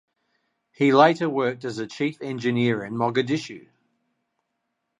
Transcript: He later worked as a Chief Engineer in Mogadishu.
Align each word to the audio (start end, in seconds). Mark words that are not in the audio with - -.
He 0.71 0.93
later 0.93 1.29
worked 1.29 1.63
as 1.63 1.77
a 1.77 1.85
Chief 1.85 2.19
Engineer 2.23 2.83
in 2.83 2.93
Mogadishu. 2.95 3.67